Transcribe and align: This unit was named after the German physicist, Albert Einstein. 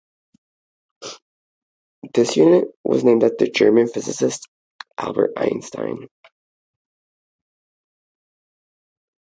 This 2.15 2.35
unit 2.35 2.69
was 2.83 3.03
named 3.03 3.23
after 3.23 3.45
the 3.45 3.51
German 3.51 3.87
physicist, 3.87 4.47
Albert 4.97 5.31
Einstein. 5.37 6.07